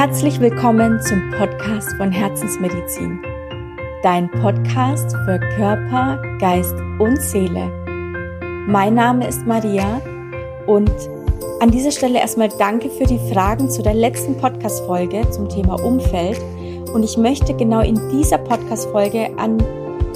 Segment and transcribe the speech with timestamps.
[0.00, 3.20] Herzlich willkommen zum Podcast von Herzensmedizin.
[4.02, 7.70] Dein Podcast für Körper, Geist und Seele.
[8.66, 10.00] Mein Name ist Maria
[10.66, 10.90] und
[11.60, 16.40] an dieser Stelle erstmal danke für die Fragen zu der letzten Podcast-Folge zum Thema Umfeld.
[16.94, 19.62] Und ich möchte genau in dieser Podcast-Folge an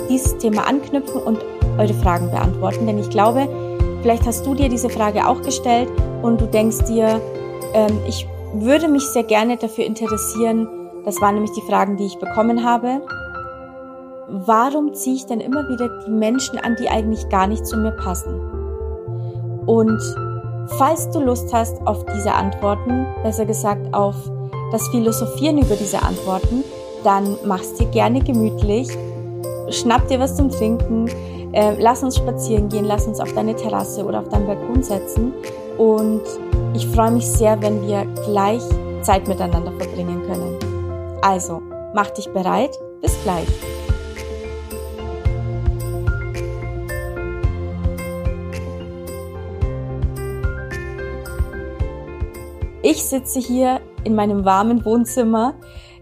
[0.08, 1.40] dieses Thema anknüpfen und
[1.76, 3.46] eure Fragen beantworten, denn ich glaube,
[4.00, 5.90] vielleicht hast du dir diese Frage auch gestellt
[6.22, 7.20] und du denkst dir,
[7.74, 8.26] ähm, ich
[8.60, 10.68] würde mich sehr gerne dafür interessieren,
[11.04, 13.02] das waren nämlich die Fragen, die ich bekommen habe.
[14.28, 17.92] Warum ziehe ich denn immer wieder die Menschen an, die eigentlich gar nicht zu mir
[17.92, 18.34] passen?
[19.66, 20.00] Und
[20.78, 24.14] falls du Lust hast auf diese Antworten, besser gesagt auf
[24.72, 26.64] das Philosophieren über diese Antworten,
[27.02, 28.88] dann mach's dir gerne gemütlich,
[29.68, 31.08] schnapp dir was zum Trinken,
[31.52, 35.32] äh, lass uns spazieren gehen, lass uns auf deine Terrasse oder auf deinen Balkon setzen
[35.78, 36.22] und
[36.74, 38.62] ich freue mich sehr, wenn wir gleich
[39.02, 41.18] Zeit miteinander verbringen können.
[41.22, 41.62] Also,
[41.94, 42.76] mach dich bereit.
[43.00, 43.46] Bis gleich.
[52.82, 55.54] Ich sitze hier in meinem warmen Wohnzimmer.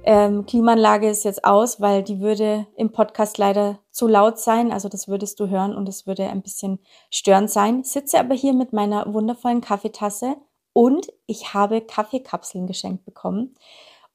[0.04, 4.72] Ähm, Klimaanlage ist jetzt aus, weil die würde im Podcast leider zu laut sein.
[4.72, 7.84] Also das würdest du hören und es würde ein bisschen störend sein.
[7.84, 10.36] Sitze aber hier mit meiner wundervollen Kaffeetasse
[10.72, 13.54] und ich habe Kaffeekapseln geschenkt bekommen.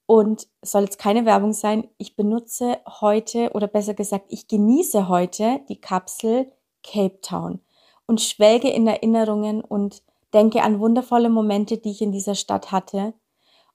[0.06, 5.60] Und soll jetzt keine Werbung sein, ich benutze heute oder besser gesagt, ich genieße heute
[5.68, 6.50] die Kapsel
[6.82, 7.60] Cape Town
[8.06, 10.02] und schwelge in Erinnerungen und
[10.34, 13.14] denke an wundervolle Momente, die ich in dieser Stadt hatte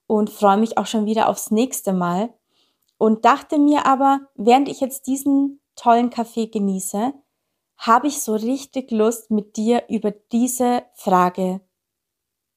[0.06, 2.32] und freue mich auch schon wieder aufs nächste Mal.
[2.98, 7.12] Und dachte mir aber, während ich jetzt diesen tollen Kaffee genieße,
[7.76, 11.60] habe ich so richtig Lust, mit dir über diese Frage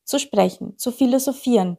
[0.05, 1.77] zu sprechen, zu philosophieren.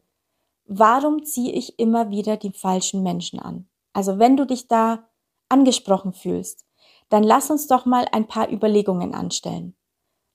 [0.66, 3.68] Warum ziehe ich immer wieder die falschen Menschen an?
[3.92, 5.08] Also wenn du dich da
[5.48, 6.67] angesprochen fühlst,
[7.08, 9.77] dann lass uns doch mal ein paar Überlegungen anstellen.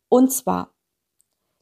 [0.10, 0.74] Und zwar,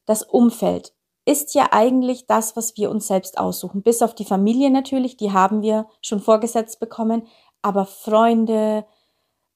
[0.06, 0.94] das Umfeld
[1.26, 3.84] ist ja eigentlich das, was wir uns selbst aussuchen.
[3.84, 7.28] Bis auf die Familie natürlich, die haben wir schon vorgesetzt bekommen,
[7.62, 8.86] aber Freunde,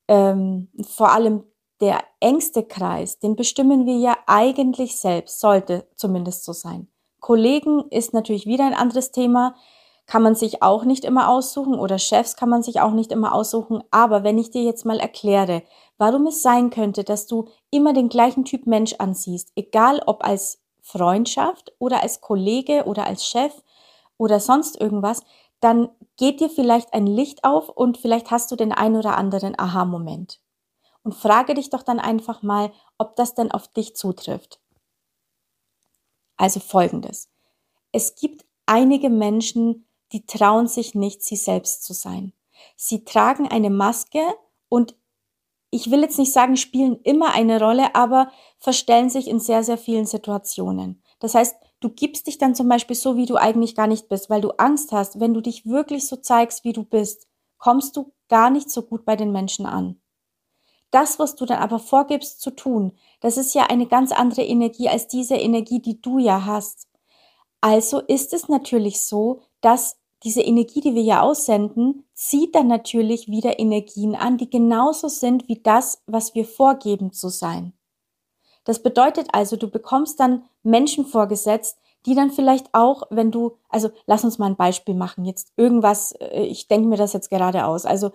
[0.08, 1.44] ähm, vor allem
[1.84, 6.88] der engste Kreis, den bestimmen wir ja eigentlich selbst, sollte zumindest so sein.
[7.20, 9.56] Kollegen ist natürlich wieder ein anderes Thema,
[10.06, 13.36] kann man sich auch nicht immer aussuchen oder Chefs kann man sich auch nicht immer
[13.36, 13.84] aussuchen.
[13.92, 15.64] Aber wenn ich dir jetzt mal erkläre,
[15.98, 20.62] warum es sein könnte, dass du immer den gleichen Typ Mensch ansiehst, egal ob als
[20.80, 23.62] Freundschaft oder als Kollege oder als Chef
[24.18, 25.22] oder sonst irgendwas,
[25.60, 29.60] dann geht dir vielleicht ein Licht auf und vielleicht hast du den ein oder anderen
[29.60, 30.40] Aha-Moment
[31.04, 34.60] und frage dich doch dann einfach mal, ob das denn auf dich zutrifft.
[36.38, 37.30] Also folgendes.
[37.92, 42.34] Es gibt einige Menschen, die trauen sich nicht, sie selbst zu sein.
[42.76, 44.22] Sie tragen eine Maske
[44.70, 44.96] und
[45.70, 49.78] ich will jetzt nicht sagen, spielen immer eine Rolle, aber verstellen sich in sehr, sehr
[49.78, 51.02] vielen Situationen.
[51.20, 54.30] Das heißt, du gibst dich dann zum Beispiel so, wie du eigentlich gar nicht bist,
[54.30, 57.28] weil du Angst hast, wenn du dich wirklich so zeigst, wie du bist,
[57.58, 60.00] kommst du gar nicht so gut bei den Menschen an.
[60.94, 64.90] Das, was du dann aber vorgibst zu tun, das ist ja eine ganz andere Energie
[64.90, 66.88] als diese Energie, die du ja hast.
[67.62, 73.28] Also ist es natürlich so, dass diese Energie, die wir ja aussenden, zieht dann natürlich
[73.28, 77.74] wieder Energien an, die genauso sind wie das, was wir vorgeben zu sein.
[78.64, 83.90] Das bedeutet also, du bekommst dann Menschen vorgesetzt, die dann vielleicht auch, wenn du, also
[84.06, 87.66] lass uns mal ein Beispiel machen, jetzt irgendwas, äh, ich denke mir das jetzt gerade
[87.66, 88.12] aus, also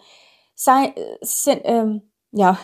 [0.55, 2.03] sei, äh, sind, ähm,
[2.33, 2.59] ja,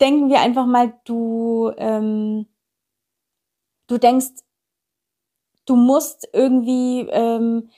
[0.00, 2.46] denken wir einfach mal, du, ähm,
[3.86, 4.42] du denkst,
[5.66, 7.68] du musst irgendwie ähm,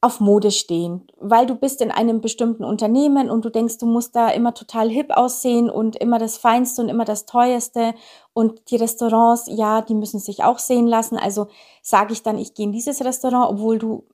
[0.00, 4.14] auf Mode stehen, weil du bist in einem bestimmten Unternehmen und du denkst, du musst
[4.14, 7.94] da immer total hip aussehen und immer das Feinste und immer das Teuerste
[8.32, 11.16] und die Restaurants, ja, die müssen sich auch sehen lassen.
[11.16, 11.48] Also
[11.82, 14.04] sage ich dann, ich gehe in dieses Restaurant, obwohl du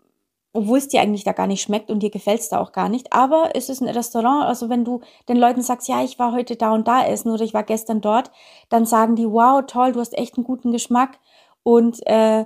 [0.53, 2.89] obwohl es dir eigentlich da gar nicht schmeckt und dir gefällt es da auch gar
[2.89, 3.13] nicht.
[3.13, 6.57] Aber es ist ein Restaurant, also wenn du den Leuten sagst, ja, ich war heute
[6.57, 8.31] da und da essen oder ich war gestern dort,
[8.69, 11.19] dann sagen die, wow, toll, du hast echt einen guten Geschmack.
[11.63, 12.45] Und äh,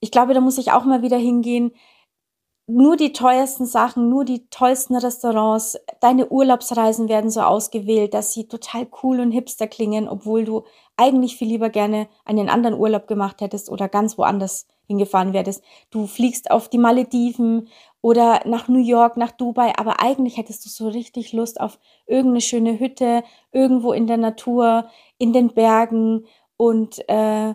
[0.00, 1.72] ich glaube, da muss ich auch mal wieder hingehen.
[2.66, 8.48] Nur die teuersten Sachen, nur die tollsten Restaurants, deine Urlaubsreisen werden so ausgewählt, dass sie
[8.48, 10.64] total cool und hipster klingen, obwohl du
[10.96, 15.62] eigentlich viel lieber gerne einen anderen Urlaub gemacht hättest oder ganz woanders hingefahren werdest.
[15.90, 17.68] Du fliegst auf die Malediven
[18.00, 22.40] oder nach New York, nach Dubai, aber eigentlich hättest du so richtig Lust auf irgendeine
[22.40, 24.88] schöne Hütte, irgendwo in der Natur,
[25.18, 26.26] in den Bergen
[26.56, 27.54] und äh,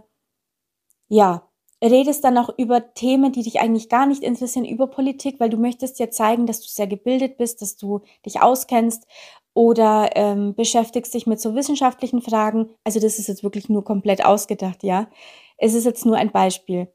[1.07, 1.48] ja,
[1.81, 5.57] redest dann auch über Themen, die dich eigentlich gar nicht interessieren, über Politik, weil du
[5.57, 9.07] möchtest ja zeigen, dass du sehr gebildet bist, dass du dich auskennst
[9.53, 12.69] oder ähm, beschäftigst dich mit so wissenschaftlichen Fragen.
[12.83, 15.09] Also das ist jetzt wirklich nur komplett ausgedacht, ja.
[15.57, 16.91] Es ist jetzt nur ein Beispiel.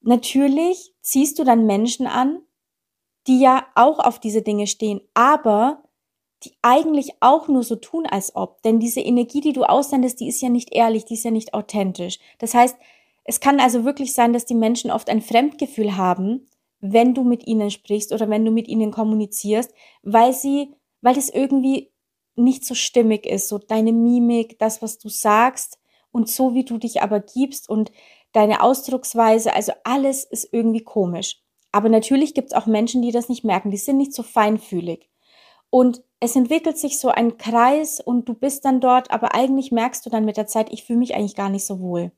[0.00, 2.40] Natürlich ziehst du dann Menschen an,
[3.26, 5.82] die ja auch auf diese Dinge stehen, aber
[6.44, 8.62] die eigentlich auch nur so tun, als ob.
[8.62, 11.52] Denn diese Energie, die du aussendest, die ist ja nicht ehrlich, die ist ja nicht
[11.52, 12.18] authentisch.
[12.38, 12.76] Das heißt,
[13.28, 16.48] es kann also wirklich sein, dass die Menschen oft ein Fremdgefühl haben,
[16.80, 19.70] wenn du mit ihnen sprichst oder wenn du mit ihnen kommunizierst,
[20.02, 21.92] weil sie, weil es irgendwie
[22.36, 25.78] nicht so stimmig ist, so deine Mimik, das, was du sagst
[26.10, 27.92] und so, wie du dich aber gibst und
[28.32, 31.42] deine Ausdrucksweise, also alles ist irgendwie komisch.
[31.70, 35.10] Aber natürlich gibt es auch Menschen, die das nicht merken, die sind nicht so feinfühlig.
[35.68, 40.06] Und es entwickelt sich so ein Kreis und du bist dann dort, aber eigentlich merkst
[40.06, 42.10] du dann mit der Zeit, ich fühle mich eigentlich gar nicht so wohl.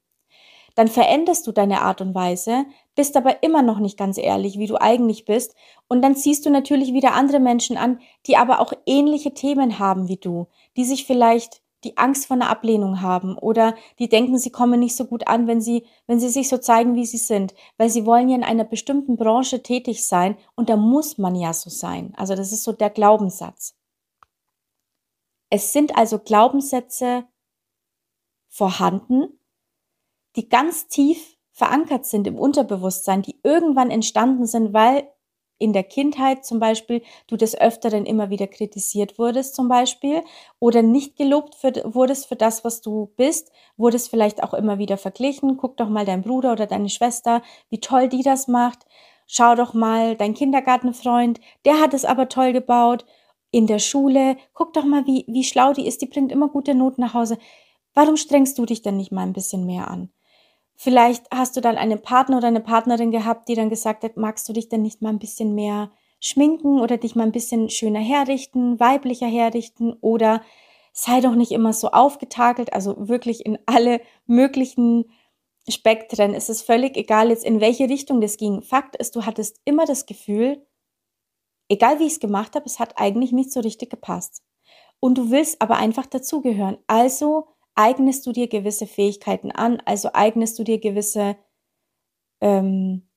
[0.80, 4.66] Dann veränderst du deine Art und Weise, bist aber immer noch nicht ganz ehrlich, wie
[4.66, 5.54] du eigentlich bist.
[5.88, 10.08] Und dann ziehst du natürlich wieder andere Menschen an, die aber auch ähnliche Themen haben
[10.08, 10.46] wie du,
[10.78, 14.96] die sich vielleicht die Angst vor einer Ablehnung haben oder die denken, sie kommen nicht
[14.96, 18.06] so gut an, wenn sie, wenn sie sich so zeigen, wie sie sind, weil sie
[18.06, 22.14] wollen ja in einer bestimmten Branche tätig sein und da muss man ja so sein.
[22.16, 23.76] Also das ist so der Glaubenssatz.
[25.50, 27.26] Es sind also Glaubenssätze
[28.48, 29.39] vorhanden,
[30.36, 35.08] die ganz tief verankert sind im Unterbewusstsein, die irgendwann entstanden sind, weil
[35.60, 40.22] in der Kindheit zum Beispiel du des Öfteren immer wieder kritisiert wurdest zum Beispiel
[40.58, 44.96] oder nicht gelobt für, wurdest für das, was du bist, wurdest vielleicht auch immer wieder
[44.96, 45.58] verglichen.
[45.58, 48.86] Guck doch mal dein Bruder oder deine Schwester, wie toll die das macht.
[49.26, 53.04] Schau doch mal dein Kindergartenfreund, der hat es aber toll gebaut.
[53.52, 56.74] In der Schule, guck doch mal, wie, wie schlau die ist, die bringt immer gute
[56.74, 57.36] Noten nach Hause.
[57.94, 60.10] Warum strengst du dich denn nicht mal ein bisschen mehr an?
[60.82, 64.48] Vielleicht hast du dann einen Partner oder eine Partnerin gehabt, die dann gesagt hat, magst
[64.48, 65.90] du dich denn nicht mal ein bisschen mehr
[66.20, 70.40] schminken oder dich mal ein bisschen schöner herrichten, weiblicher herrichten oder
[70.94, 75.04] sei doch nicht immer so aufgetakelt, also wirklich in alle möglichen
[75.68, 76.32] Spektren.
[76.32, 78.62] Es ist völlig egal jetzt, in welche Richtung das ging.
[78.62, 80.66] Fakt ist, du hattest immer das Gefühl,
[81.68, 84.42] egal wie ich es gemacht habe, es hat eigentlich nicht so richtig gepasst.
[84.98, 86.78] Und du willst aber einfach dazugehören.
[86.86, 87.48] Also
[87.80, 91.36] eignest du dir gewisse Fähigkeiten an, also eignest du dir gewisse
[92.42, 93.08] ähm,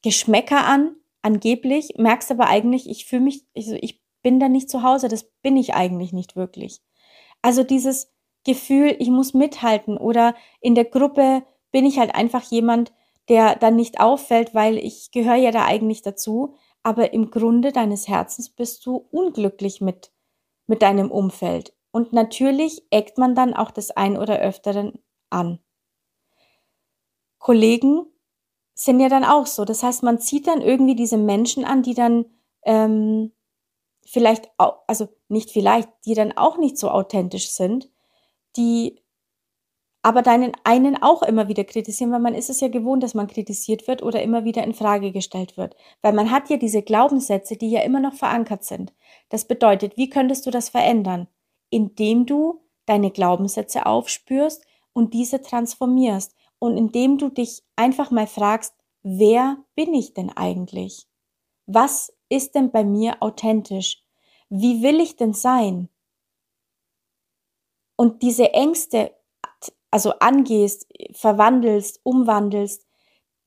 [0.00, 4.82] Geschmäcker an, angeblich, merkst aber eigentlich, ich fühle mich, also ich bin da nicht zu
[4.82, 6.80] Hause, das bin ich eigentlich nicht wirklich.
[7.42, 8.10] Also dieses
[8.44, 12.92] Gefühl, ich muss mithalten oder in der Gruppe bin ich halt einfach jemand,
[13.28, 18.08] der dann nicht auffällt, weil ich gehöre ja da eigentlich dazu, aber im Grunde deines
[18.08, 20.10] Herzens bist du unglücklich mit,
[20.66, 21.74] mit deinem Umfeld.
[21.92, 24.98] Und natürlich eckt man dann auch das ein oder öfteren
[25.30, 25.60] an.
[27.38, 28.06] Kollegen
[28.74, 29.64] sind ja dann auch so.
[29.64, 32.24] Das heißt, man zieht dann irgendwie diese Menschen an, die dann
[32.64, 33.32] ähm,
[34.06, 37.90] vielleicht, auch, also nicht vielleicht, die dann auch nicht so authentisch sind,
[38.56, 39.02] die
[40.02, 43.28] aber deinen einen auch immer wieder kritisieren, weil man ist es ja gewohnt, dass man
[43.28, 45.76] kritisiert wird oder immer wieder in Frage gestellt wird.
[46.02, 48.92] Weil man hat ja diese Glaubenssätze, die ja immer noch verankert sind.
[49.28, 51.28] Das bedeutet, wie könntest du das verändern?
[51.72, 58.74] Indem du deine Glaubenssätze aufspürst und diese transformierst und indem du dich einfach mal fragst,
[59.02, 61.08] wer bin ich denn eigentlich?
[61.66, 64.04] Was ist denn bei mir authentisch?
[64.50, 65.88] Wie will ich denn sein?
[67.96, 69.16] Und diese Ängste,
[69.90, 72.86] also angehst, verwandelst, umwandelst,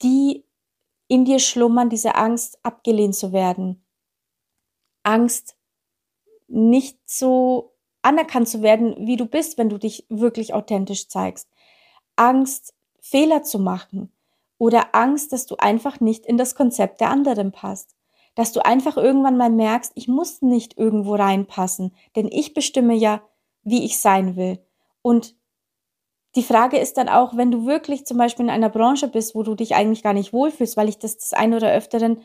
[0.02, 0.46] die
[1.08, 3.86] in dir schlummern, diese Angst, abgelehnt zu werden.
[5.04, 5.56] Angst,
[6.48, 7.75] nicht so
[8.06, 11.50] anerkannt zu werden, wie du bist, wenn du dich wirklich authentisch zeigst.
[12.16, 14.12] Angst, Fehler zu machen
[14.58, 17.96] oder Angst, dass du einfach nicht in das Konzept der anderen passt.
[18.36, 23.22] Dass du einfach irgendwann mal merkst, ich muss nicht irgendwo reinpassen, denn ich bestimme ja,
[23.64, 24.60] wie ich sein will.
[25.02, 25.36] Und
[26.36, 29.44] die Frage ist dann auch, wenn du wirklich zum Beispiel in einer Branche bist, wo
[29.44, 32.22] du dich eigentlich gar nicht wohlfühlst, weil ich das das ein oder öfteren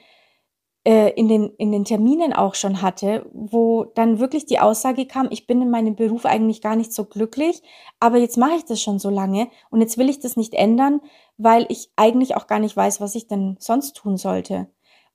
[0.84, 5.28] äh, in, den, in den Terminen auch schon hatte, wo dann wirklich die Aussage kam,
[5.30, 7.62] ich bin in meinem Beruf eigentlich gar nicht so glücklich,
[7.98, 11.00] aber jetzt mache ich das schon so lange und jetzt will ich das nicht ändern,
[11.36, 14.70] weil ich eigentlich auch gar nicht weiß, was ich denn sonst tun sollte.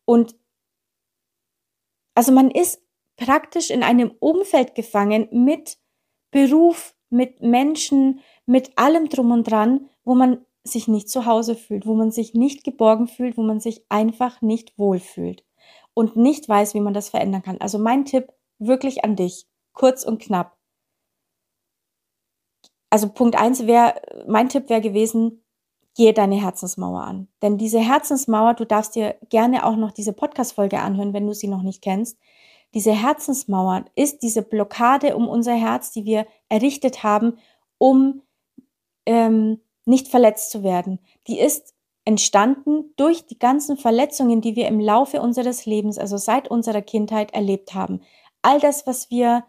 [0.05, 0.35] Und
[2.13, 2.81] also man ist
[3.17, 5.79] praktisch in einem Umfeld gefangen mit
[6.29, 11.87] Beruf, mit Menschen, mit allem drum und dran, wo man sich nicht zu Hause fühlt,
[11.87, 15.44] wo man sich nicht geborgen fühlt, wo man sich einfach nicht wohlfühlt
[15.95, 17.59] und nicht weiß, wie man das verändern kann.
[17.59, 20.55] Also mein Tipp wirklich an dich, kurz und knapp.
[22.91, 25.43] Also Punkt eins wäre, mein Tipp wäre gewesen,
[25.95, 27.27] gehe deine Herzensmauer an.
[27.41, 31.47] Denn diese Herzensmauer, du darfst dir gerne auch noch diese Podcast-Folge anhören, wenn du sie
[31.47, 32.19] noch nicht kennst.
[32.73, 37.37] Diese Herzensmauer ist diese Blockade um unser Herz, die wir errichtet haben,
[37.77, 38.21] um
[39.05, 40.99] ähm, nicht verletzt zu werden.
[41.27, 41.74] Die ist
[42.05, 47.33] entstanden durch die ganzen Verletzungen, die wir im Laufe unseres Lebens, also seit unserer Kindheit
[47.33, 48.01] erlebt haben.
[48.43, 49.43] All das, was wir,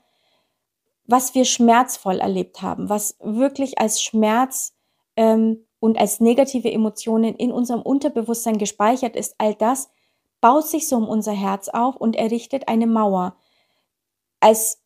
[1.05, 4.75] was wir schmerzvoll erlebt haben, was wirklich als Schmerz
[5.17, 9.91] ähm, und als negative Emotionen in unserem Unterbewusstsein gespeichert ist, all das
[10.41, 13.37] baut sich so um unser Herz auf und errichtet eine Mauer
[14.41, 14.81] als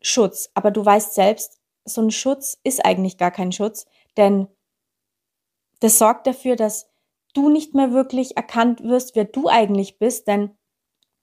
[0.00, 0.50] Schutz.
[0.54, 4.46] Aber du weißt selbst, so ein Schutz ist eigentlich gar kein Schutz, denn
[5.80, 6.90] das sorgt dafür, dass
[7.34, 10.56] du nicht mehr wirklich erkannt wirst, wer du eigentlich bist, denn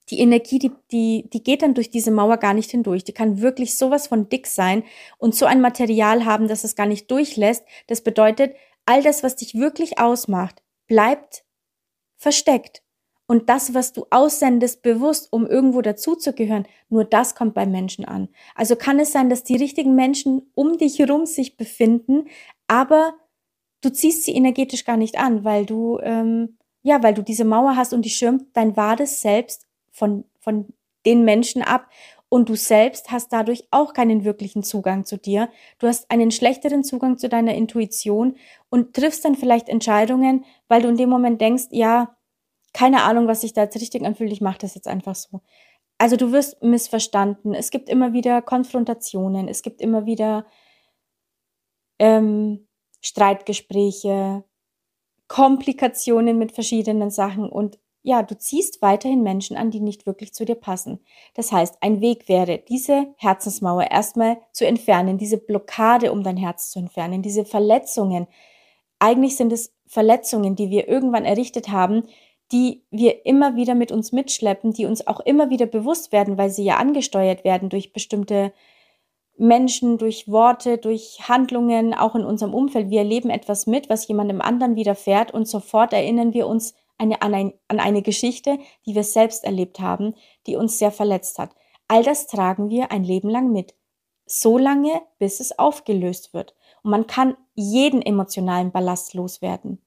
[0.08, 3.02] die Energie, die, die, die geht dann durch diese Mauer gar nicht hindurch.
[3.02, 4.84] Die kann wirklich sowas von dick sein
[5.18, 7.64] und so ein Material haben, dass es gar nicht durchlässt.
[7.88, 11.44] Das bedeutet, all das, was dich wirklich ausmacht, bleibt
[12.16, 12.82] versteckt.
[13.26, 18.28] Und das, was du aussendest, bewusst, um irgendwo dazuzugehören, nur das kommt bei Menschen an.
[18.54, 22.28] Also kann es sein, dass die richtigen Menschen um dich herum sich befinden,
[22.68, 23.14] aber
[23.80, 27.76] du ziehst sie energetisch gar nicht an, weil du, ähm, ja, weil du diese Mauer
[27.76, 30.66] hast und die schirmt dein wahres Selbst von, von
[31.04, 31.88] den Menschen ab
[32.28, 35.48] und du selbst hast dadurch auch keinen wirklichen Zugang zu dir.
[35.78, 38.36] Du hast einen schlechteren Zugang zu deiner Intuition
[38.68, 42.16] und triffst dann vielleicht Entscheidungen, weil du in dem Moment denkst, ja,
[42.72, 45.40] keine Ahnung, was sich da jetzt richtig anfühlt, ich mache das jetzt einfach so.
[45.98, 47.54] Also du wirst missverstanden.
[47.54, 50.46] Es gibt immer wieder Konfrontationen, es gibt immer wieder
[51.98, 52.65] ähm,
[53.06, 54.42] Streitgespräche,
[55.28, 60.44] Komplikationen mit verschiedenen Sachen und ja, du ziehst weiterhin Menschen an, die nicht wirklich zu
[60.44, 61.00] dir passen.
[61.34, 66.70] Das heißt, ein Weg wäre, diese Herzensmauer erstmal zu entfernen, diese Blockade um dein Herz
[66.70, 68.28] zu entfernen, diese Verletzungen.
[69.00, 72.04] Eigentlich sind es Verletzungen, die wir irgendwann errichtet haben,
[72.52, 76.50] die wir immer wieder mit uns mitschleppen, die uns auch immer wieder bewusst werden, weil
[76.50, 78.52] sie ja angesteuert werden durch bestimmte
[79.38, 82.90] Menschen, durch Worte, durch Handlungen, auch in unserem Umfeld.
[82.90, 87.34] Wir erleben etwas mit, was jemandem anderen widerfährt und sofort erinnern wir uns eine, an,
[87.34, 90.14] ein, an eine Geschichte, die wir selbst erlebt haben,
[90.46, 91.50] die uns sehr verletzt hat.
[91.88, 93.74] All das tragen wir ein Leben lang mit.
[94.24, 96.54] So lange, bis es aufgelöst wird.
[96.82, 99.80] Und man kann jeden emotionalen Ballast loswerden.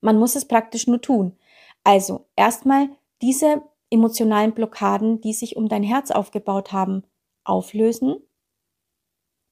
[0.00, 1.36] Man muss es praktisch nur tun.
[1.84, 2.88] Also erstmal
[3.20, 7.04] diese emotionalen Blockaden, die sich um dein Herz aufgebaut haben,
[7.44, 8.16] auflösen,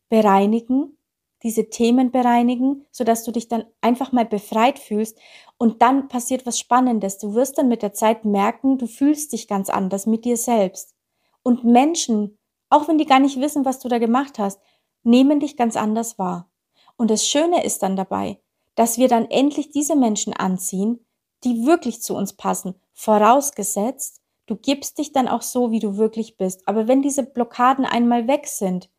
[0.09, 0.97] bereinigen,
[1.43, 5.19] diese Themen bereinigen, sodass du dich dann einfach mal befreit fühlst
[5.57, 7.19] und dann passiert was Spannendes.
[7.19, 10.95] Du wirst dann mit der Zeit merken, du fühlst dich ganz anders mit dir selbst.
[11.43, 14.61] Und Menschen, auch wenn die gar nicht wissen, was du da gemacht hast,
[15.03, 16.51] nehmen dich ganz anders wahr.
[16.97, 18.39] Und das Schöne ist dann dabei,
[18.75, 21.05] dass wir dann endlich diese Menschen anziehen,
[21.45, 24.20] die wirklich zu uns passen, vorausgesetzt,
[24.51, 26.67] du gibst dich dann auch so, wie du wirklich bist.
[26.67, 28.91] Aber wenn diese Blockaden einmal weg sind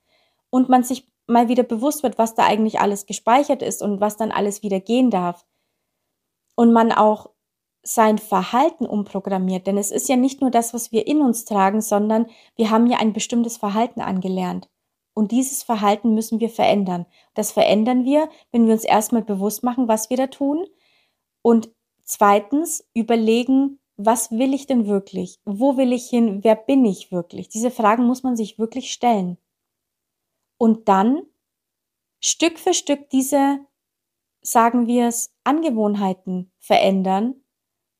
[0.50, 4.17] und man sich mal wieder bewusst wird, was da eigentlich alles gespeichert ist und was
[4.17, 5.46] dann alles wieder gehen darf,
[6.55, 7.31] und man auch
[7.84, 11.81] sein Verhalten umprogrammiert, denn es ist ja nicht nur das, was wir in uns tragen,
[11.81, 14.70] sondern wir haben ja ein bestimmtes Verhalten angelernt.
[15.13, 17.05] Und dieses Verhalten müssen wir verändern.
[17.34, 20.65] Das verändern wir, wenn wir uns erstmal bewusst machen, was wir da tun.
[21.41, 21.72] Und
[22.03, 25.39] zweitens überlegen, was will ich denn wirklich?
[25.46, 26.43] Wo will ich hin?
[26.43, 27.50] Wer bin ich wirklich?
[27.50, 29.38] Diese Fragen muss man sich wirklich stellen.
[30.58, 31.24] Und dann
[32.20, 33.60] Stück für Stück diese,
[34.41, 37.36] sagen wir es, Angewohnheiten verändern,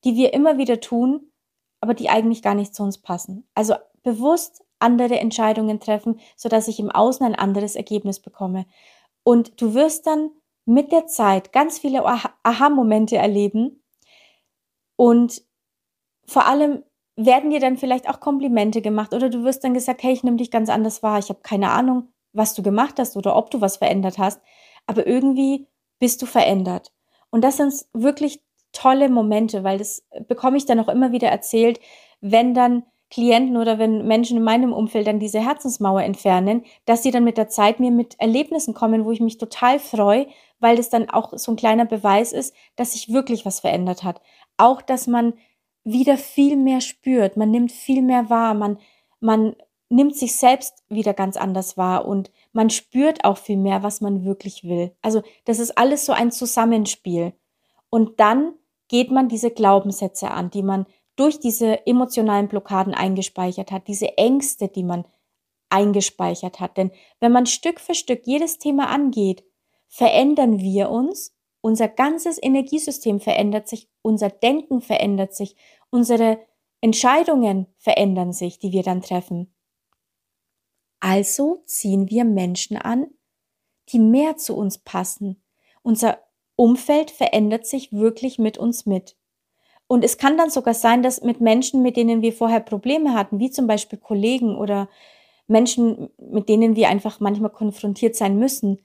[0.04, 1.32] die wir immer wieder tun,
[1.80, 3.48] aber die eigentlich gar nicht zu uns passen.
[3.56, 8.66] Also bewusst andere Entscheidungen treffen, sodass ich im Außen ein anderes Ergebnis bekomme.
[9.24, 10.32] Und du wirst dann
[10.66, 13.84] mit der Zeit ganz viele Aha-Momente erleben
[14.96, 15.44] und
[16.26, 16.84] vor allem
[17.16, 20.38] werden dir dann vielleicht auch Komplimente gemacht oder du wirst dann gesagt, hey, ich nehme
[20.38, 23.62] dich ganz anders wahr, ich habe keine Ahnung, was du gemacht hast oder ob du
[23.62, 24.42] was verändert hast,
[24.88, 25.68] aber irgendwie
[26.00, 26.92] bist du verändert.
[27.30, 31.80] Und das sind wirklich tolle Momente, weil das bekomme ich dann auch immer wieder erzählt,
[32.22, 37.12] wenn dann Klienten oder wenn Menschen in meinem Umfeld dann diese Herzensmauer entfernen, dass sie
[37.12, 40.28] dann mit der Zeit mir mit Erlebnissen kommen, wo ich mich total freue,
[40.60, 44.22] weil das dann auch so ein kleiner Beweis ist, dass sich wirklich was verändert hat.
[44.56, 45.34] Auch, dass man
[45.84, 48.78] wieder viel mehr spürt, man nimmt viel mehr wahr, man,
[49.20, 49.56] man
[49.90, 54.24] nimmt sich selbst wieder ganz anders wahr und man spürt auch viel mehr, was man
[54.24, 54.96] wirklich will.
[55.02, 57.34] Also das ist alles so ein Zusammenspiel.
[57.90, 58.54] Und dann
[58.88, 60.86] geht man diese Glaubenssätze an, die man
[61.16, 65.06] durch diese emotionalen Blockaden eingespeichert hat, diese Ängste, die man
[65.70, 66.78] eingespeichert hat.
[66.78, 69.44] Denn wenn man Stück für Stück jedes Thema angeht,
[69.88, 75.56] verändern wir uns, unser ganzes Energiesystem verändert sich, unser Denken verändert sich,
[75.90, 76.40] unsere
[76.82, 79.54] Entscheidungen verändern sich, die wir dann treffen.
[81.00, 83.08] Also ziehen wir Menschen an,
[83.90, 85.44] die mehr zu uns passen.
[85.84, 86.20] Unser
[86.56, 89.18] Umfeld verändert sich wirklich mit uns mit.
[89.88, 93.40] Und es kann dann sogar sein, dass mit Menschen, mit denen wir vorher Probleme hatten,
[93.40, 94.90] wie zum Beispiel Kollegen oder
[95.48, 98.80] Menschen, mit denen wir einfach manchmal konfrontiert sein müssen,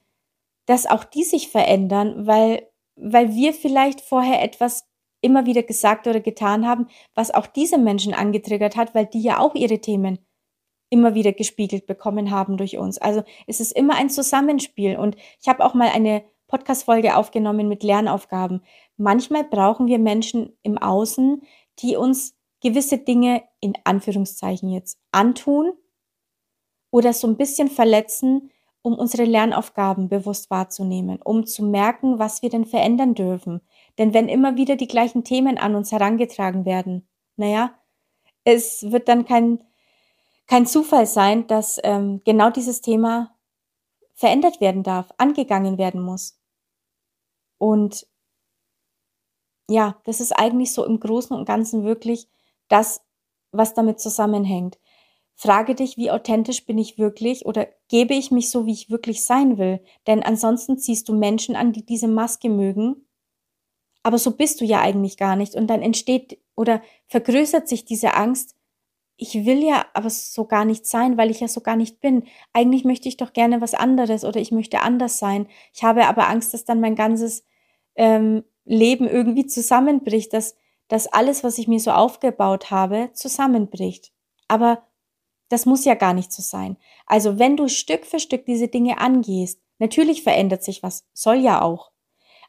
[0.67, 4.85] dass auch die sich verändern, weil, weil wir vielleicht vorher etwas
[5.21, 9.41] immer wieder gesagt oder getan haben, was auch diese Menschen angetriggert hat, weil die ja
[9.41, 10.19] auch ihre Themen
[10.91, 12.99] immer wieder gespiegelt bekommen haben durch uns.
[12.99, 17.83] Also es ist immer ein Zusammenspiel und ich habe auch mal eine Podcast-Folge aufgenommen mit
[17.83, 18.63] Lernaufgaben.
[18.97, 21.43] Manchmal brauchen wir Menschen im Außen,
[21.81, 25.73] die uns gewisse Dinge in Anführungszeichen jetzt antun
[26.91, 28.51] oder so ein bisschen verletzen,
[28.87, 33.61] um unsere Lernaufgaben bewusst wahrzunehmen, um zu merken, was wir denn verändern dürfen.
[33.99, 37.75] Denn wenn immer wieder die gleichen Themen an uns herangetragen werden, naja,
[38.45, 39.59] es wird dann kein,
[40.47, 43.35] kein Zufall sein, dass ähm, genau dieses Thema
[44.15, 46.39] verändert werden darf, angegangen werden muss.
[47.59, 48.07] Und
[49.69, 52.29] ja, das ist eigentlich so im Großen und Ganzen wirklich
[52.69, 53.01] das,
[53.51, 54.79] was damit zusammenhängt.
[55.39, 59.23] Frage dich, wie authentisch bin ich wirklich oder gebe ich mich so, wie ich wirklich
[59.23, 59.81] sein will?
[60.07, 63.07] Denn ansonsten ziehst du Menschen an, die diese Maske mögen.
[64.03, 65.55] Aber so bist du ja eigentlich gar nicht.
[65.55, 68.55] Und dann entsteht oder vergrößert sich diese Angst.
[69.19, 72.25] Ich will ja aber so gar nicht sein, weil ich ja so gar nicht bin.
[72.55, 75.49] Eigentlich möchte ich doch gerne was anderes oder ich möchte anders sein.
[75.75, 77.45] Ich habe aber Angst, dass dann mein ganzes
[77.95, 80.57] ähm, Leben irgendwie zusammenbricht, dass,
[80.89, 84.13] dass alles, was ich mir so aufgebaut habe, zusammenbricht.
[84.49, 84.83] Aber
[85.49, 86.77] das muss ja gar nicht so sein.
[87.07, 91.63] Also wenn du Stück für Stück diese Dinge angehst, natürlich verändert sich was, soll ja
[91.63, 91.91] auch,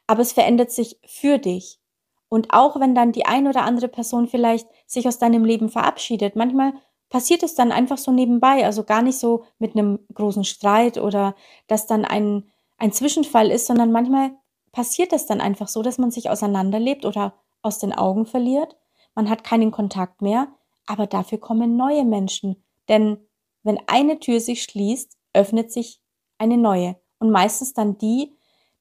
[0.06, 1.80] aber es verändert sich für dich.
[2.28, 6.36] Und auch wenn dann die ein oder andere Person vielleicht sich aus deinem Leben verabschiedet,
[6.36, 6.74] manchmal
[7.08, 11.34] passiert es dann einfach so nebenbei, also gar nicht so mit einem großen Streit oder
[11.66, 14.32] dass dann ein, ein Zwischenfall ist, sondern manchmal
[14.72, 18.76] passiert es dann einfach so, dass man sich auseinanderlebt oder aus den Augen verliert.
[19.14, 20.48] Man hat keinen Kontakt mehr,
[20.86, 23.18] aber dafür kommen neue Menschen, denn
[23.62, 26.00] wenn eine Tür sich schließt, öffnet sich
[26.38, 26.96] eine neue.
[27.18, 28.36] Und meistens dann die,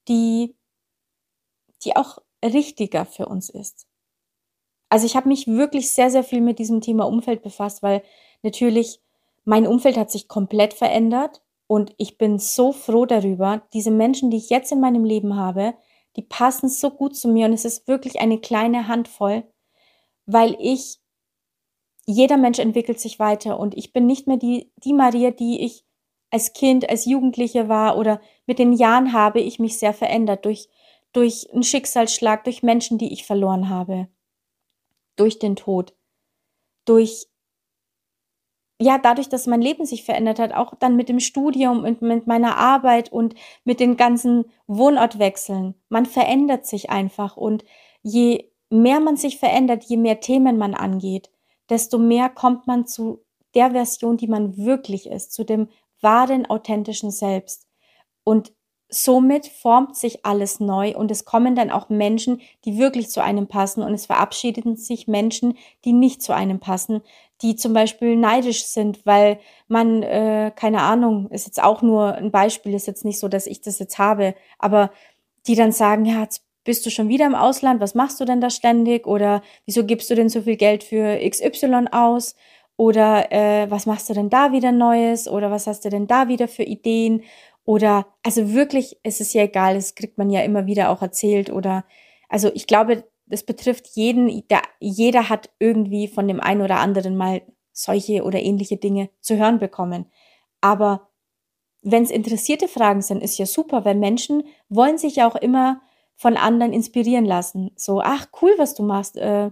[0.08, 0.56] die,
[1.84, 3.88] die auch richtiger für uns ist.
[4.89, 8.04] Also ich habe mich wirklich sehr, sehr viel mit diesem Thema Umfeld befasst, weil
[8.41, 9.02] natürlich
[9.43, 13.63] mein Umfeld hat sich komplett verändert und ich bin so froh darüber.
[13.74, 15.74] Diese Menschen, die ich jetzt in meinem Leben habe,
[16.15, 19.43] die passen so gut zu mir und es ist wirklich eine kleine Handvoll,
[20.26, 21.00] weil ich
[22.08, 25.86] jeder Mensch entwickelt sich weiter und ich bin nicht mehr die, die Maria, die ich
[26.32, 30.70] als Kind, als Jugendliche war oder mit den Jahren habe ich mich sehr verändert durch,
[31.12, 34.08] durch einen Schicksalsschlag, durch Menschen, die ich verloren habe,
[35.17, 35.96] durch den Tod,
[36.86, 37.28] durch,
[38.80, 42.26] ja, dadurch, dass mein Leben sich verändert hat, auch dann mit dem Studium und mit
[42.26, 45.76] meiner Arbeit und mit den ganzen Wohnortwechseln.
[45.89, 47.65] Man verändert sich einfach und
[48.02, 51.32] je mehr man sich verändert, je mehr Themen man angeht,
[51.69, 53.23] desto mehr kommt man zu
[53.56, 55.69] der Version, die man wirklich ist, zu dem
[56.01, 57.67] wahren, authentischen Selbst.
[58.23, 58.53] Und
[58.89, 63.47] somit formt sich alles neu und es kommen dann auch Menschen, die wirklich zu einem
[63.47, 67.01] passen und es verabschieden sich Menschen, die nicht zu einem passen,
[67.41, 72.32] die zum Beispiel neidisch sind, weil man, äh, keine Ahnung, ist jetzt auch nur ein
[72.32, 74.91] Beispiel, ist jetzt nicht so, dass ich das jetzt habe, aber
[75.47, 77.80] die dann sagen, ja, jetzt bist du schon wieder im Ausland?
[77.80, 79.08] Was machst du denn da ständig?
[79.08, 82.36] Oder wieso gibst du denn so viel Geld für XY aus?
[82.75, 85.30] Oder äh, was machst du denn da wieder Neues?
[85.30, 87.23] Oder was hast du denn da wieder für Ideen?
[87.63, 91.49] Oder also wirklich, es ist ja egal, das kriegt man ja immer wieder auch erzählt.
[91.49, 91.86] Oder
[92.27, 97.15] also ich glaube, das betrifft jeden, der, jeder hat irgendwie von dem einen oder anderen
[97.15, 100.12] mal solche oder ähnliche Dinge zu hören bekommen.
[100.60, 101.08] Aber
[101.82, 105.80] wenn es interessierte Fragen sind, ist ja super, weil Menschen wollen sich ja auch immer
[106.17, 107.71] von anderen inspirieren lassen.
[107.75, 109.17] So, ach cool, was du machst.
[109.17, 109.51] Äh,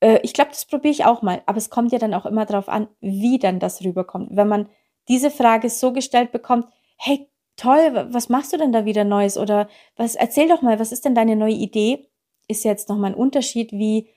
[0.00, 1.42] äh, ich glaube, das probiere ich auch mal.
[1.46, 4.28] Aber es kommt ja dann auch immer darauf an, wie dann das rüberkommt.
[4.32, 4.68] Wenn man
[5.08, 9.38] diese Frage so gestellt bekommt, hey, toll, was machst du denn da wieder Neues?
[9.38, 12.06] Oder was, erzähl doch mal, was ist denn deine neue Idee?
[12.48, 14.10] Ist jetzt nochmal ein Unterschied wie,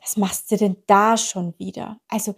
[0.00, 1.98] was machst du denn da schon wieder?
[2.08, 2.36] Also,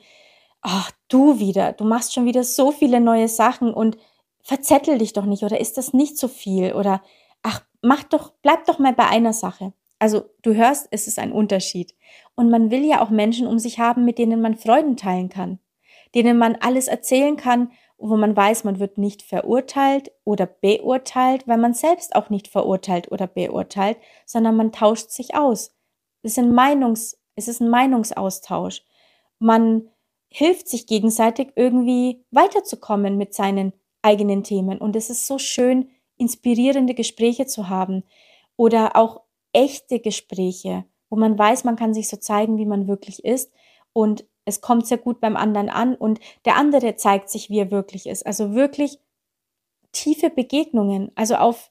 [0.62, 3.98] ach, du wieder, du machst schon wieder so viele neue Sachen und
[4.40, 7.02] verzettel dich doch nicht oder ist das nicht so viel oder
[7.42, 9.72] ach, mach doch, bleib doch mal bei einer Sache.
[9.98, 11.94] Also du hörst, es ist ein Unterschied.
[12.34, 15.60] Und man will ja auch Menschen um sich haben, mit denen man Freuden teilen kann,
[16.14, 17.70] denen man alles erzählen kann
[18.02, 23.12] wo man weiß, man wird nicht verurteilt oder beurteilt, weil man selbst auch nicht verurteilt
[23.12, 25.72] oder beurteilt, sondern man tauscht sich aus.
[26.22, 28.82] Es ist ein, Meinungs, es ist ein Meinungsaustausch.
[29.38, 29.88] Man
[30.28, 34.78] hilft sich gegenseitig irgendwie weiterzukommen mit seinen eigenen Themen.
[34.78, 35.88] Und es ist so schön,
[36.22, 38.04] inspirierende Gespräche zu haben
[38.56, 43.24] oder auch echte Gespräche, wo man weiß, man kann sich so zeigen, wie man wirklich
[43.24, 43.52] ist
[43.92, 47.70] und es kommt sehr gut beim anderen an und der andere zeigt sich, wie er
[47.70, 48.24] wirklich ist.
[48.24, 48.98] Also wirklich
[49.90, 51.70] tiefe Begegnungen, also auf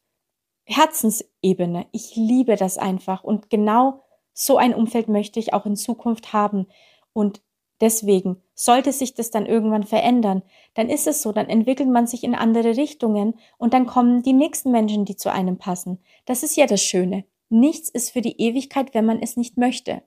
[0.65, 1.87] Herzensebene.
[1.91, 6.67] Ich liebe das einfach und genau so ein Umfeld möchte ich auch in Zukunft haben.
[7.13, 7.41] Und
[7.81, 10.43] deswegen sollte sich das dann irgendwann verändern,
[10.75, 14.33] dann ist es so, dann entwickelt man sich in andere Richtungen und dann kommen die
[14.33, 15.99] nächsten Menschen, die zu einem passen.
[16.25, 17.25] Das ist ja das Schöne.
[17.49, 20.03] Nichts ist für die Ewigkeit, wenn man es nicht möchte.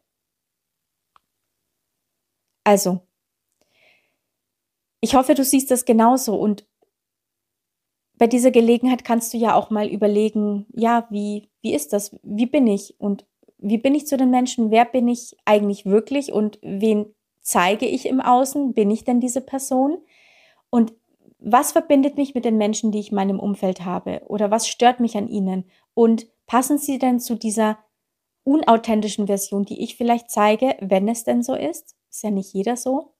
[2.64, 3.00] Also,
[5.00, 6.66] ich hoffe, du siehst das genauso und
[8.16, 12.16] bei dieser Gelegenheit kannst du ja auch mal überlegen, ja, wie, wie ist das?
[12.22, 12.98] Wie bin ich?
[12.98, 13.26] Und
[13.58, 14.70] wie bin ich zu den Menschen?
[14.70, 16.32] Wer bin ich eigentlich wirklich?
[16.32, 18.74] Und wen zeige ich im Außen?
[18.74, 19.98] Bin ich denn diese Person?
[20.70, 20.92] Und
[21.38, 24.22] was verbindet mich mit den Menschen, die ich in meinem Umfeld habe?
[24.26, 25.70] Oder was stört mich an ihnen?
[25.92, 27.78] Und passen sie denn zu dieser
[28.44, 31.94] unauthentischen Version, die ich vielleicht zeige, wenn es denn so ist?
[32.10, 33.14] Ist ja nicht jeder so.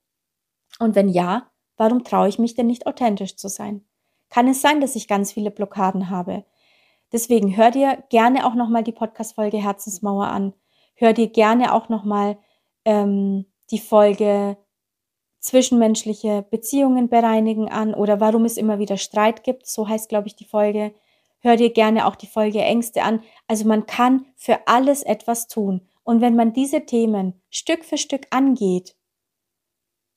[0.79, 3.85] Und wenn ja, warum traue ich mich denn nicht authentisch zu sein?
[4.31, 6.45] Kann es sein, dass ich ganz viele Blockaden habe?
[7.13, 10.55] Deswegen hör dir gerne auch nochmal die Podcast-Folge Herzensmauer an.
[10.95, 12.39] Hör dir gerne auch nochmal
[12.85, 14.57] ähm, die Folge
[15.41, 19.67] zwischenmenschliche Beziehungen bereinigen an oder warum es immer wieder Streit gibt.
[19.67, 20.95] So heißt, glaube ich, die Folge.
[21.41, 23.21] Hör dir gerne auch die Folge Ängste an.
[23.49, 25.87] Also man kann für alles etwas tun.
[26.05, 28.97] Und wenn man diese Themen Stück für Stück angeht,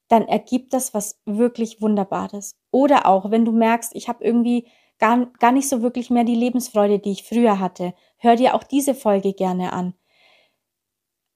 [0.07, 2.55] dann ergibt das was wirklich Wunderbares.
[2.69, 4.67] Oder auch, wenn du merkst, ich habe irgendwie
[4.99, 8.63] gar, gar nicht so wirklich mehr die Lebensfreude, die ich früher hatte, hör dir auch
[8.63, 9.95] diese Folge gerne an.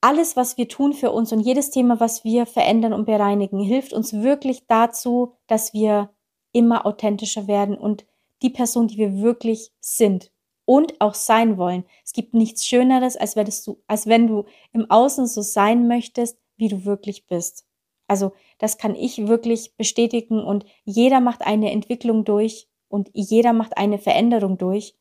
[0.02, 3.94] Alles, was wir tun für uns und jedes Thema, was wir verändern und bereinigen, hilft
[3.94, 6.10] uns wirklich dazu, dass wir
[6.52, 8.06] immer authentischer werden und
[8.42, 10.32] die Person, die wir wirklich sind
[10.66, 11.86] und auch sein wollen.
[12.04, 17.28] Es gibt nichts Schöneres, als, wenn du im Außen so sein möchtest, wie du wirklich
[17.28, 17.68] bist.
[18.08, 23.78] Also das kann ich wirklich bestätigen und jeder macht eine Entwicklung durch und jeder macht
[23.78, 24.96] eine Veränderung durch.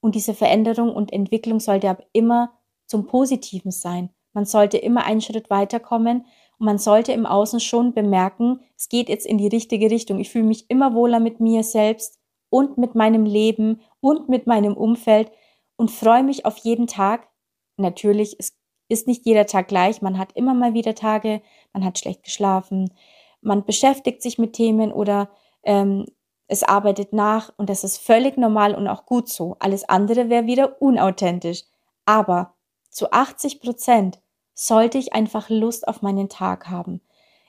[0.00, 4.10] Und diese Veränderung und Entwicklung sollte aber immer zum Positiven sein.
[4.40, 6.24] Man sollte immer einen Schritt weiterkommen
[6.58, 10.18] und man sollte im Außen schon bemerken, es geht jetzt in die richtige Richtung.
[10.18, 14.78] Ich fühle mich immer wohler mit mir selbst und mit meinem Leben und mit meinem
[14.78, 15.30] Umfeld
[15.76, 17.28] und freue mich auf jeden Tag.
[17.76, 18.56] Natürlich, es
[18.88, 20.00] ist nicht jeder Tag gleich.
[20.00, 21.42] Man hat immer mal wieder Tage,
[21.74, 22.94] man hat schlecht geschlafen,
[23.42, 25.28] man beschäftigt sich mit Themen oder
[25.64, 26.06] ähm,
[26.46, 29.56] es arbeitet nach und das ist völlig normal und auch gut so.
[29.58, 31.64] Alles andere wäre wieder unauthentisch.
[32.06, 32.54] Aber
[32.88, 34.20] zu 80 Prozent
[34.60, 37.00] sollte ich einfach Lust auf meinen Tag haben.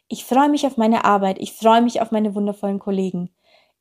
[0.08, 3.30] Ich freue mich auf meine Arbeit, ich freue mich auf meine wundervollen Kollegen.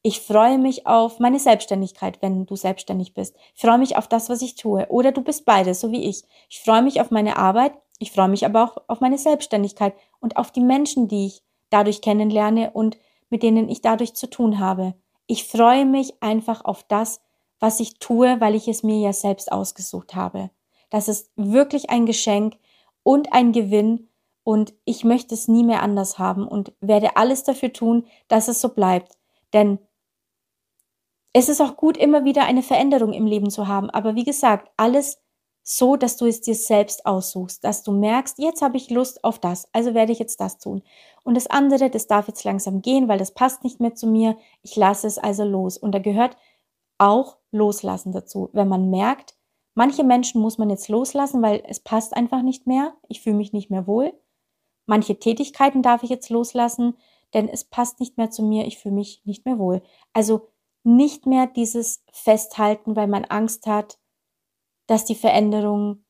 [0.03, 3.37] Ich freue mich auf meine Selbstständigkeit, wenn du selbstständig bist.
[3.55, 4.87] Ich freue mich auf das, was ich tue.
[4.89, 6.25] Oder du bist beides, so wie ich.
[6.49, 10.37] Ich freue mich auf meine Arbeit, ich freue mich aber auch auf meine Selbstständigkeit und
[10.37, 14.95] auf die Menschen, die ich dadurch kennenlerne und mit denen ich dadurch zu tun habe.
[15.27, 17.21] Ich freue mich einfach auf das,
[17.61, 20.51] was ich tue, weil ich es mir ja selbst ausgesucht habe.
[20.89, 22.57] Das ist wirklich ein Geschenk
[23.11, 24.09] und ein Gewinn
[24.45, 28.61] und ich möchte es nie mehr anders haben und werde alles dafür tun, dass es
[28.61, 29.19] so bleibt.
[29.53, 29.81] Denn
[31.33, 33.91] es ist auch gut, immer wieder eine Veränderung im Leben zu haben.
[33.91, 35.21] Aber wie gesagt, alles
[35.65, 39.41] so, dass du es dir selbst aussuchst, dass du merkst, jetzt habe ich Lust auf
[39.41, 40.81] das, also werde ich jetzt das tun.
[41.25, 44.37] Und das andere, das darf jetzt langsam gehen, weil das passt nicht mehr zu mir.
[44.63, 45.79] Ich lasse es also los.
[45.79, 46.37] Und da gehört
[46.99, 48.51] auch Loslassen dazu.
[48.53, 49.35] Wenn man merkt,
[49.75, 52.95] manche Menschen muss man jetzt loslassen, weil es passt einfach nicht mehr.
[53.09, 54.13] Ich fühle mich nicht mehr wohl.
[54.87, 56.97] Manche Tätigkeiten darf ich jetzt loslassen,
[57.35, 58.67] denn es passt nicht mehr zu mir.
[58.67, 59.83] Ich fühle mich nicht mehr wohl.
[60.13, 60.49] Also
[60.83, 63.99] nicht mehr dieses Festhalten, weil man Angst hat,
[64.87, 66.05] dass die Veränderung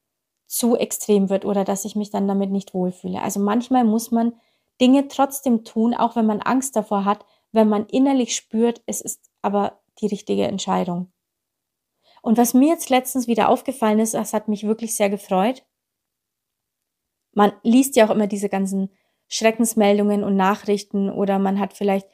[0.46, 3.20] zu extrem wird oder dass ich mich dann damit nicht wohlfühle.
[3.22, 4.34] Also manchmal muss man
[4.80, 9.30] Dinge trotzdem tun, auch wenn man Angst davor hat, wenn man innerlich spürt, es ist
[9.42, 11.12] aber die richtige Entscheidung.
[12.22, 15.64] Und was mir jetzt letztens wieder aufgefallen ist, das hat mich wirklich sehr gefreut.
[17.32, 18.90] Man liest ja auch immer diese ganzen
[19.28, 22.08] Schreckensmeldungen und Nachrichten oder man hat vielleicht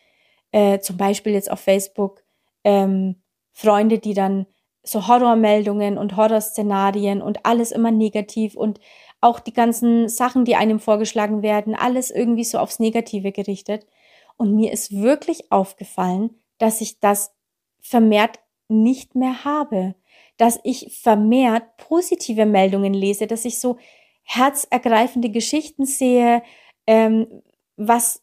[0.52, 2.22] äh, zum Beispiel jetzt auf Facebook
[2.62, 4.46] ähm, Freunde, die dann
[4.82, 8.78] so Horrormeldungen und Horrorszenarien und alles immer negativ und
[9.20, 13.86] auch die ganzen Sachen, die einem vorgeschlagen werden, alles irgendwie so aufs Negative gerichtet.
[14.36, 17.34] Und mir ist wirklich aufgefallen, dass ich das
[17.80, 19.94] vermehrt nicht mehr habe,
[20.36, 23.78] dass ich vermehrt positive Meldungen lese, dass ich so
[24.24, 26.42] herzergreifende Geschichten sehe,
[26.86, 27.26] ähm,
[27.76, 28.22] was,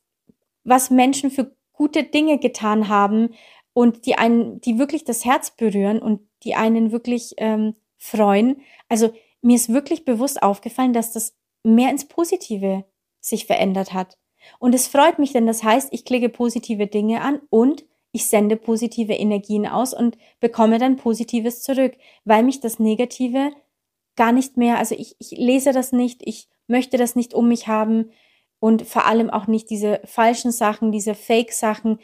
[0.63, 3.33] was Menschen für gute Dinge getan haben
[3.73, 8.61] und die einen, die wirklich das Herz berühren und die einen wirklich ähm, freuen.
[8.89, 12.85] Also mir ist wirklich bewusst aufgefallen, dass das mehr ins Positive
[13.19, 14.17] sich verändert hat.
[14.59, 18.55] Und es freut mich, denn das heißt, ich klicke positive Dinge an und ich sende
[18.55, 23.51] positive Energien aus und bekomme dann Positives zurück, weil mich das Negative
[24.15, 27.67] gar nicht mehr, also ich, ich lese das nicht, ich möchte das nicht um mich
[27.67, 28.11] haben
[28.59, 31.99] und vor allem auch nicht diese falschen Sachen, diese Fake-Sachen.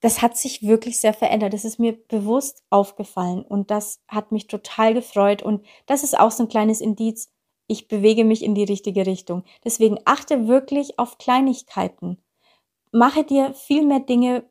[0.00, 1.52] Das hat sich wirklich sehr verändert.
[1.52, 6.30] Das ist mir bewusst aufgefallen und das hat mich total gefreut und das ist auch
[6.30, 7.30] so ein kleines Indiz,
[7.66, 9.44] ich bewege mich in die richtige Richtung.
[9.62, 12.16] Deswegen achte wirklich auf Kleinigkeiten.
[12.92, 14.48] Mache dir viel mehr Dinge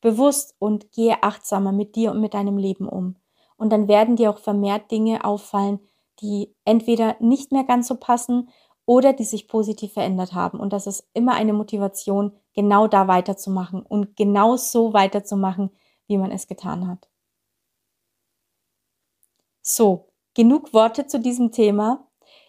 [0.00, 3.16] bewusst und gehe achtsamer mit dir und mit deinem Leben um.
[3.56, 5.80] Und dann werden dir auch vermehrt Dinge auffallen,
[6.20, 8.50] die entweder nicht mehr ganz so passen
[8.86, 10.58] oder die sich positiv verändert haben.
[10.58, 15.70] Und das ist immer eine Motivation, genau da weiterzumachen und genau so weiterzumachen,
[16.06, 17.08] wie man es getan hat.
[19.62, 22.08] So, genug Worte zu diesem Thema.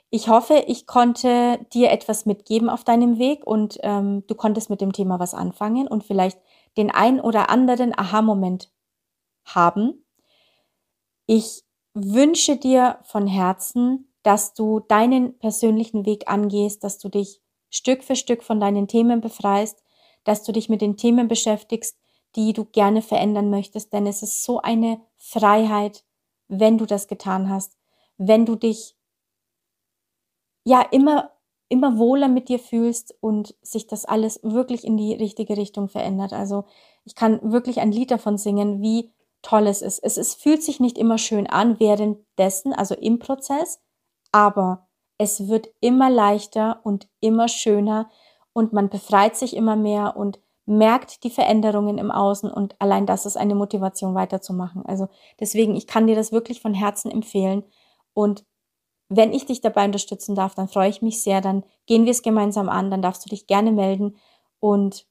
[0.09, 4.81] Ich hoffe, ich konnte dir etwas mitgeben auf deinem Weg und ähm, du konntest mit
[4.81, 6.39] dem Thema was anfangen und vielleicht
[6.77, 8.71] den ein oder anderen Aha-Moment
[9.45, 10.05] haben.
[11.25, 18.03] Ich wünsche dir von Herzen, dass du deinen persönlichen Weg angehst, dass du dich Stück
[18.03, 19.83] für Stück von deinen Themen befreist,
[20.23, 21.97] dass du dich mit den Themen beschäftigst,
[22.35, 26.05] die du gerne verändern möchtest, denn es ist so eine Freiheit,
[26.47, 27.77] wenn du das getan hast,
[28.17, 28.95] wenn du dich
[30.63, 31.31] ja immer
[31.71, 36.33] immer wohler mit dir fühlst und sich das alles wirklich in die richtige Richtung verändert.
[36.33, 36.65] Also
[37.05, 39.99] ich kann wirklich ein Lied davon singen, wie toll es ist.
[39.99, 43.79] Es ist, fühlt sich nicht immer schön an währenddessen, also im Prozess,
[44.31, 48.09] aber es wird immer leichter und immer schöner
[48.53, 53.25] und man befreit sich immer mehr und merkt die Veränderungen im Außen und allein das
[53.25, 54.85] ist eine Motivation weiterzumachen.
[54.85, 55.07] Also
[55.39, 57.63] deswegen, ich kann dir das wirklich von Herzen empfehlen
[58.13, 58.45] und
[59.13, 61.41] wenn ich dich dabei unterstützen darf, dann freue ich mich sehr.
[61.41, 62.89] Dann gehen wir es gemeinsam an.
[62.89, 64.15] Dann darfst du dich gerne melden.
[64.61, 65.05] Und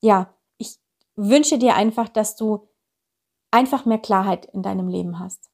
[0.00, 0.78] ja, ich
[1.14, 2.68] wünsche dir einfach, dass du
[3.52, 5.50] einfach mehr Klarheit in deinem Leben hast.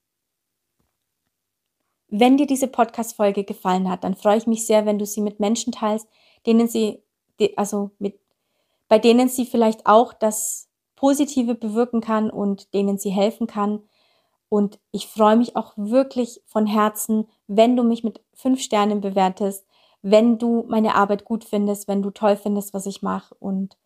[2.09, 5.39] Wenn dir diese Podcast-Folge gefallen hat, dann freue ich mich sehr, wenn du sie mit
[5.39, 6.09] Menschen teilst,
[6.47, 7.03] denen sie,
[7.57, 8.19] also mit,
[8.89, 13.83] bei denen sie vielleicht auch das Positive bewirken kann und denen sie helfen kann.
[14.53, 19.67] Und ich freue mich auch wirklich von Herzen, wenn du mich mit fünf Sternen bewertest,
[20.01, 23.77] wenn du meine Arbeit gut findest, wenn du toll findest, was ich mache und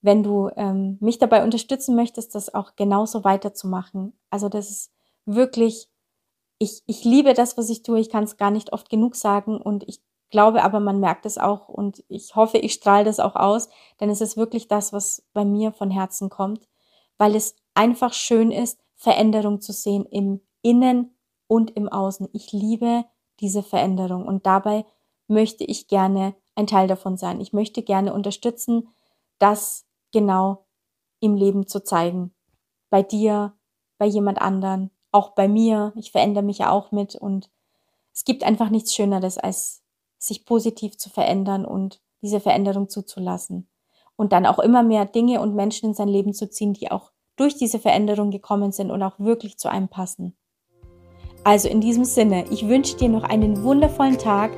[0.00, 4.16] wenn du ähm, mich dabei unterstützen möchtest, das auch genauso weiterzumachen.
[4.30, 4.92] Also das ist
[5.26, 5.88] wirklich,
[6.58, 7.98] ich, ich liebe das, was ich tue.
[7.98, 10.00] Ich kann es gar nicht oft genug sagen und ich
[10.30, 13.68] glaube aber, man merkt es auch und ich hoffe, ich strahle das auch aus,
[14.00, 16.68] denn es ist wirklich das, was bei mir von Herzen kommt,
[17.16, 21.17] weil es einfach schön ist, Veränderung zu sehen im Innen
[21.48, 22.28] und im Außen.
[22.32, 23.04] Ich liebe
[23.40, 24.84] diese Veränderung und dabei
[25.26, 27.40] möchte ich gerne ein Teil davon sein.
[27.40, 28.88] Ich möchte gerne unterstützen,
[29.38, 30.66] das genau
[31.20, 32.32] im Leben zu zeigen.
[32.90, 33.54] Bei dir,
[33.98, 35.92] bei jemand anderen, auch bei mir.
[35.96, 37.50] Ich verändere mich ja auch mit und
[38.12, 39.82] es gibt einfach nichts Schöneres, als
[40.18, 43.68] sich positiv zu verändern und diese Veränderung zuzulassen.
[44.16, 47.12] Und dann auch immer mehr Dinge und Menschen in sein Leben zu ziehen, die auch
[47.36, 50.36] durch diese Veränderung gekommen sind und auch wirklich zu einem passen.
[51.44, 54.50] Also in diesem Sinne, ich wünsche dir noch einen wundervollen Tag,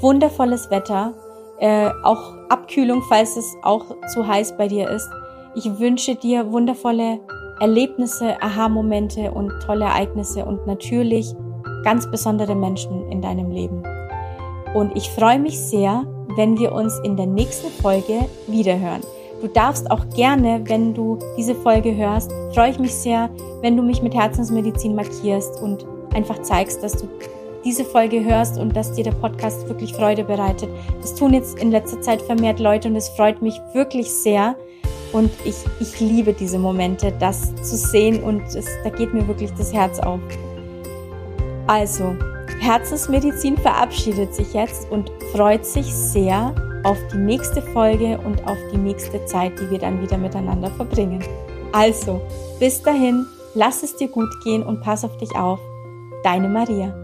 [0.00, 1.14] wundervolles Wetter,
[1.58, 5.08] äh, auch Abkühlung, falls es auch zu heiß bei dir ist.
[5.54, 7.20] Ich wünsche dir wundervolle
[7.60, 11.34] Erlebnisse, Aha-Momente und tolle Ereignisse und natürlich
[11.84, 13.82] ganz besondere Menschen in deinem Leben.
[14.74, 16.04] Und ich freue mich sehr,
[16.36, 19.02] wenn wir uns in der nächsten Folge wiederhören.
[19.40, 23.28] Du darfst auch gerne, wenn du diese Folge hörst, freue ich mich sehr,
[23.60, 27.08] wenn du mich mit Herzensmedizin markierst und einfach zeigst, dass du
[27.64, 30.68] diese Folge hörst und dass dir der Podcast wirklich Freude bereitet.
[31.00, 34.56] Das tun jetzt in letzter Zeit vermehrt Leute und es freut mich wirklich sehr.
[35.12, 39.52] Und ich, ich liebe diese Momente, das zu sehen und es, da geht mir wirklich
[39.52, 40.20] das Herz auf.
[41.66, 42.16] Also,
[42.60, 48.78] Herzensmedizin verabschiedet sich jetzt und freut sich sehr auf die nächste Folge und auf die
[48.78, 51.22] nächste Zeit, die wir dann wieder miteinander verbringen.
[51.72, 52.20] Also,
[52.58, 55.60] bis dahin, lass es dir gut gehen und pass auf dich auf.
[56.22, 57.01] Deine Maria.